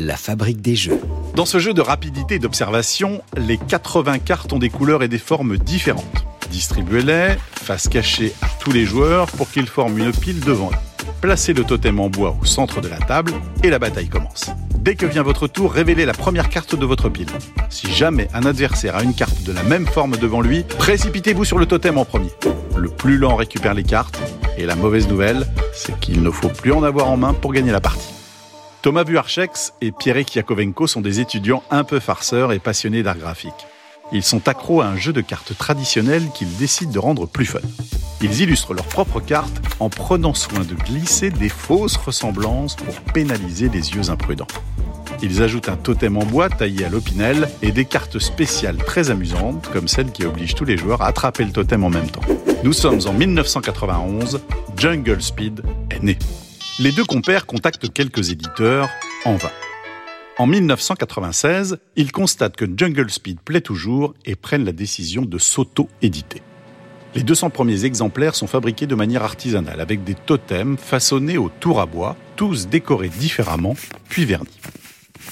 La 0.00 0.16
fabrique 0.16 0.60
des 0.60 0.74
jeux. 0.74 1.00
Dans 1.36 1.46
ce 1.46 1.60
jeu 1.60 1.72
de 1.72 1.80
rapidité 1.80 2.34
et 2.34 2.38
d'observation, 2.40 3.22
les 3.36 3.56
80 3.56 4.18
cartes 4.18 4.52
ont 4.52 4.58
des 4.58 4.68
couleurs 4.68 5.04
et 5.04 5.08
des 5.08 5.20
formes 5.20 5.56
différentes. 5.56 6.26
Distribuez-les, 6.50 7.36
face 7.62 7.88
cachée 7.88 8.32
à 8.42 8.48
tous 8.58 8.72
les 8.72 8.86
joueurs 8.86 9.28
pour 9.28 9.48
qu'ils 9.48 9.68
forment 9.68 9.98
une 9.98 10.10
pile 10.10 10.40
devant 10.40 10.70
eux. 10.72 11.06
Placez 11.20 11.52
le 11.52 11.62
totem 11.62 12.00
en 12.00 12.10
bois 12.10 12.36
au 12.42 12.44
centre 12.44 12.80
de 12.80 12.88
la 12.88 12.98
table 12.98 13.30
et 13.62 13.70
la 13.70 13.78
bataille 13.78 14.08
commence. 14.08 14.50
Dès 14.74 14.96
que 14.96 15.06
vient 15.06 15.22
votre 15.22 15.46
tour, 15.46 15.72
révélez 15.72 16.06
la 16.06 16.12
première 16.12 16.48
carte 16.48 16.74
de 16.74 16.84
votre 16.84 17.08
pile. 17.08 17.30
Si 17.70 17.88
jamais 17.92 18.26
un 18.34 18.46
adversaire 18.46 18.96
a 18.96 19.04
une 19.04 19.14
carte 19.14 19.44
de 19.44 19.52
la 19.52 19.62
même 19.62 19.86
forme 19.86 20.16
devant 20.16 20.40
lui, 20.40 20.64
précipitez-vous 20.76 21.44
sur 21.44 21.58
le 21.58 21.66
totem 21.66 21.98
en 21.98 22.04
premier. 22.04 22.32
Le 22.76 22.88
plus 22.88 23.16
lent 23.16 23.36
récupère 23.36 23.74
les 23.74 23.84
cartes, 23.84 24.20
et 24.58 24.66
la 24.66 24.74
mauvaise 24.74 25.06
nouvelle, 25.06 25.46
c'est 25.72 25.96
qu'il 26.00 26.20
ne 26.20 26.30
faut 26.30 26.48
plus 26.48 26.72
en 26.72 26.82
avoir 26.82 27.08
en 27.08 27.16
main 27.16 27.32
pour 27.32 27.52
gagner 27.52 27.70
la 27.70 27.80
partie. 27.80 28.23
Thomas 28.84 29.04
Buarchex 29.04 29.72
et 29.80 29.92
Pierre 29.92 30.18
Yakovenko 30.18 30.86
sont 30.86 31.00
des 31.00 31.18
étudiants 31.18 31.62
un 31.70 31.84
peu 31.84 32.00
farceurs 32.00 32.52
et 32.52 32.58
passionnés 32.58 33.02
d'art 33.02 33.16
graphique. 33.16 33.66
Ils 34.12 34.22
sont 34.22 34.46
accros 34.46 34.82
à 34.82 34.86
un 34.88 34.96
jeu 34.98 35.14
de 35.14 35.22
cartes 35.22 35.56
traditionnel 35.56 36.28
qu'ils 36.34 36.54
décident 36.58 36.92
de 36.92 36.98
rendre 36.98 37.26
plus 37.26 37.46
fun. 37.46 37.60
Ils 38.20 38.42
illustrent 38.42 38.74
leurs 38.74 38.84
propres 38.84 39.20
cartes 39.20 39.58
en 39.80 39.88
prenant 39.88 40.34
soin 40.34 40.64
de 40.64 40.74
glisser 40.74 41.30
des 41.30 41.48
fausses 41.48 41.96
ressemblances 41.96 42.76
pour 42.76 43.00
pénaliser 43.00 43.70
les 43.70 43.94
yeux 43.94 44.10
imprudents. 44.10 44.48
Ils 45.22 45.42
ajoutent 45.42 45.70
un 45.70 45.76
totem 45.76 46.18
en 46.18 46.26
bois 46.26 46.50
taillé 46.50 46.84
à 46.84 46.90
l'opinel 46.90 47.48
et 47.62 47.72
des 47.72 47.86
cartes 47.86 48.18
spéciales 48.18 48.76
très 48.76 49.10
amusantes, 49.10 49.66
comme 49.72 49.88
celle 49.88 50.12
qui 50.12 50.26
oblige 50.26 50.54
tous 50.54 50.66
les 50.66 50.76
joueurs 50.76 51.00
à 51.00 51.06
attraper 51.06 51.46
le 51.46 51.52
totem 51.52 51.84
en 51.84 51.90
même 51.90 52.10
temps. 52.10 52.20
Nous 52.62 52.74
sommes 52.74 53.00
en 53.06 53.14
1991, 53.14 54.42
Jungle 54.76 55.22
Speed 55.22 55.62
est 55.88 56.02
né. 56.02 56.18
Les 56.80 56.90
deux 56.90 57.04
compères 57.04 57.46
contactent 57.46 57.92
quelques 57.92 58.30
éditeurs 58.30 58.88
en 59.24 59.36
vain. 59.36 59.52
En 60.38 60.48
1996, 60.48 61.78
ils 61.94 62.10
constatent 62.10 62.56
que 62.56 62.64
Jungle 62.64 63.08
Speed 63.10 63.38
plaît 63.38 63.60
toujours 63.60 64.12
et 64.24 64.34
prennent 64.34 64.64
la 64.64 64.72
décision 64.72 65.22
de 65.22 65.38
s'auto-éditer. 65.38 66.42
Les 67.14 67.22
200 67.22 67.50
premiers 67.50 67.84
exemplaires 67.84 68.34
sont 68.34 68.48
fabriqués 68.48 68.88
de 68.88 68.96
manière 68.96 69.22
artisanale 69.22 69.80
avec 69.80 70.02
des 70.02 70.16
totems 70.16 70.76
façonnés 70.76 71.38
au 71.38 71.48
tour 71.48 71.80
à 71.80 71.86
bois, 71.86 72.16
tous 72.34 72.66
décorés 72.66 73.08
différemment, 73.08 73.76
puis 74.08 74.24
vernis. 74.24 74.58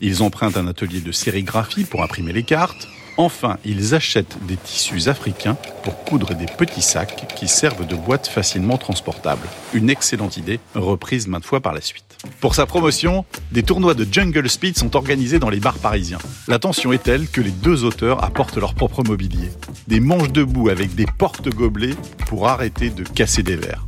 Ils 0.00 0.22
empruntent 0.22 0.56
un 0.56 0.68
atelier 0.68 1.02
de 1.02 1.12
sérigraphie 1.12 1.84
pour 1.84 2.02
imprimer 2.02 2.32
les 2.32 2.44
cartes, 2.44 2.88
Enfin, 3.18 3.56
ils 3.64 3.94
achètent 3.94 4.36
des 4.46 4.56
tissus 4.56 5.08
africains 5.08 5.56
pour 5.82 6.04
coudre 6.04 6.34
des 6.34 6.46
petits 6.46 6.82
sacs 6.82 7.26
qui 7.34 7.48
servent 7.48 7.86
de 7.86 7.96
boîtes 7.96 8.26
facilement 8.26 8.76
transportables. 8.76 9.46
Une 9.72 9.88
excellente 9.88 10.36
idée, 10.36 10.60
reprise 10.74 11.26
maintes 11.26 11.44
fois 11.44 11.60
par 11.60 11.72
la 11.72 11.80
suite. 11.80 12.04
Pour 12.40 12.54
sa 12.54 12.66
promotion, 12.66 13.24
des 13.52 13.62
tournois 13.62 13.94
de 13.94 14.06
Jungle 14.10 14.48
Speed 14.50 14.76
sont 14.76 14.96
organisés 14.96 15.38
dans 15.38 15.48
les 15.48 15.60
bars 15.60 15.78
parisiens. 15.78 16.18
La 16.46 16.58
tension 16.58 16.92
est 16.92 17.02
telle 17.02 17.28
que 17.28 17.40
les 17.40 17.50
deux 17.50 17.84
auteurs 17.84 18.22
apportent 18.22 18.58
leur 18.58 18.74
propre 18.74 19.02
mobilier. 19.02 19.50
Des 19.88 20.00
manches 20.00 20.32
debout 20.32 20.68
avec 20.68 20.94
des 20.94 21.06
porte-gobelets 21.06 21.96
pour 22.26 22.48
arrêter 22.48 22.90
de 22.90 23.04
casser 23.04 23.42
des 23.42 23.56
verres. 23.56 23.86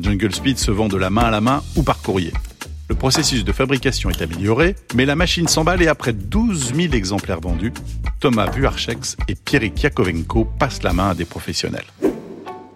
Jungle 0.00 0.34
Speed 0.34 0.58
se 0.58 0.70
vend 0.70 0.88
de 0.88 0.96
la 0.96 1.10
main 1.10 1.24
à 1.24 1.30
la 1.30 1.40
main 1.42 1.62
ou 1.76 1.82
par 1.82 2.00
courrier. 2.00 2.32
Le 2.92 2.98
processus 2.98 3.42
de 3.42 3.52
fabrication 3.52 4.10
est 4.10 4.20
amélioré, 4.20 4.76
mais 4.94 5.06
la 5.06 5.16
machine 5.16 5.48
s'emballe 5.48 5.80
et 5.80 5.88
après 5.88 6.12
12 6.12 6.74
000 6.74 6.92
exemplaires 6.92 7.40
vendus, 7.40 7.72
Thomas 8.20 8.50
Buarchex 8.50 9.16
et 9.28 9.34
Pierre 9.34 9.64
Yakovenko 9.64 10.44
passent 10.58 10.82
la 10.82 10.92
main 10.92 11.08
à 11.08 11.14
des 11.14 11.24
professionnels. 11.24 11.86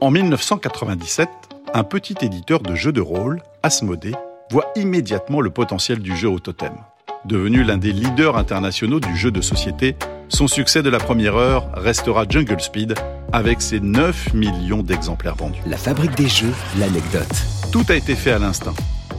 En 0.00 0.10
1997, 0.10 1.28
un 1.74 1.84
petit 1.84 2.14
éditeur 2.22 2.60
de 2.62 2.74
jeux 2.74 2.92
de 2.92 3.02
rôle, 3.02 3.42
Asmodée, 3.62 4.14
voit 4.50 4.72
immédiatement 4.74 5.42
le 5.42 5.50
potentiel 5.50 5.98
du 5.98 6.16
jeu 6.16 6.30
au 6.30 6.38
totem. 6.38 6.72
Devenu 7.26 7.62
l'un 7.62 7.76
des 7.76 7.92
leaders 7.92 8.38
internationaux 8.38 9.00
du 9.00 9.14
jeu 9.18 9.30
de 9.30 9.42
société, 9.42 9.96
son 10.30 10.48
succès 10.48 10.82
de 10.82 10.88
la 10.88 10.98
première 10.98 11.36
heure 11.36 11.68
restera 11.74 12.24
Jungle 12.26 12.62
Speed 12.62 12.94
avec 13.34 13.60
ses 13.60 13.80
9 13.80 14.32
millions 14.32 14.82
d'exemplaires 14.82 15.36
vendus. 15.36 15.60
La 15.66 15.76
fabrique 15.76 16.14
des 16.16 16.28
jeux, 16.28 16.54
l'anecdote. 16.78 17.44
Tout 17.70 17.84
a 17.90 17.94
été 17.96 18.14
fait 18.14 18.32
à 18.32 18.38
l'instinct 18.38 18.72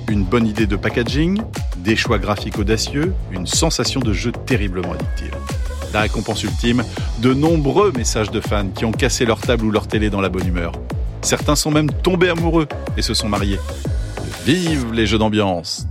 une 0.10 0.24
bonne 0.24 0.48
idée 0.48 0.68
de 0.68 0.76
packaging, 0.76 1.42
des 1.78 1.96
choix 1.96 2.18
graphiques 2.18 2.60
audacieux, 2.60 3.14
une 3.32 3.48
sensation 3.48 4.00
de 4.00 4.14
jeu 4.14 4.32
terriblement 4.32 4.94
addictive. 4.94 5.36
La 5.94 6.02
récompense 6.02 6.44
ultime, 6.44 6.84
de 7.20 7.34
nombreux 7.34 7.92
messages 7.92 8.32
de 8.32 8.42
fans 8.42 8.70
qui 8.70 8.86
ont 8.86 8.92
cassé 8.92 9.26
leur 9.26 9.40
table 9.40 9.66
ou 9.66 9.72
leur 9.72 9.88
télé 9.88 10.10
dans 10.10 10.22
la 10.22 10.30
bonne 10.30 10.48
humeur. 10.48 10.74
Certains 11.22 11.56
sont 11.56 11.72
même 11.72 11.92
tombés 11.92 12.30
amoureux 12.30 12.68
et 12.98 13.02
se 13.02 13.14
sont 13.14 13.30
mariés. 13.30 13.60
Vive 14.46 14.94
les 14.94 15.06
jeux 15.06 15.18
d'ambiance 15.18 15.88